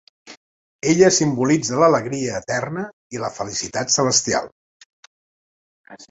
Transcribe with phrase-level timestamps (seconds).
[0.91, 2.85] Ella simbolitza l'alegria eterna
[3.17, 4.49] i la felicitat celestial.